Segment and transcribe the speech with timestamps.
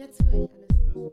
[0.00, 1.12] Jetzt höre ich alles.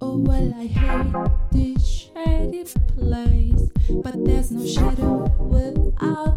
[0.00, 1.12] Oh, well, I hate
[1.50, 2.62] this shady
[2.94, 3.68] place,
[4.04, 6.35] but there's no shadow without.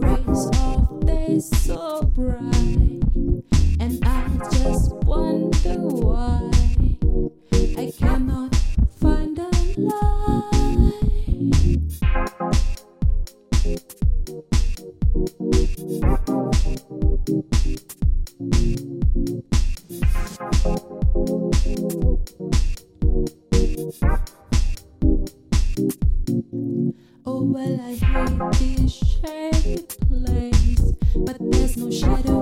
[0.00, 3.02] memories of days so bright.
[3.80, 6.50] And I just wonder why
[7.76, 8.54] I cannot
[9.00, 10.12] find a light.
[31.90, 32.41] shadow.